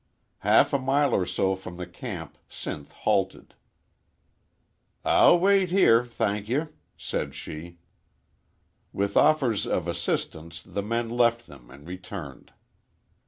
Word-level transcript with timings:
Half 0.39 0.73
a 0.73 0.79
mile 0.79 1.13
or 1.13 1.27
so 1.27 1.55
from 1.55 1.77
the 1.77 1.85
camp 1.85 2.39
Sinth 2.49 2.91
halted. 2.91 3.53
"I'll 5.05 5.37
wait 5.37 5.69
here, 5.69 6.03
thank 6.03 6.49
ye," 6.49 6.63
said 6.97 7.35
she. 7.35 7.77
With 8.91 9.15
offers 9.15 9.67
of 9.67 9.87
assistance 9.87 10.63
the 10.63 10.81
men 10.81 11.07
left 11.11 11.45
them 11.45 11.69
and 11.69 11.87
returned. 11.87 12.51